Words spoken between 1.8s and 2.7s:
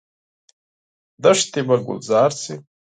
ګلزار شي؟